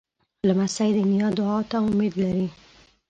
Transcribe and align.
لمسی 0.47 0.89
د 0.95 0.97
نیا 1.11 1.27
دعا 1.37 1.59
ته 1.69 1.77
امید 1.87 2.13
لري. 2.23 2.47